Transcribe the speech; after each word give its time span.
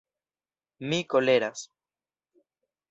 Mi 0.89 0.99
koleras. 1.13 1.69